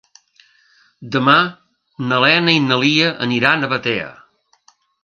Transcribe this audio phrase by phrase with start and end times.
[1.17, 1.35] Demà
[2.09, 4.15] na Lena i na Lia aniran a Batea.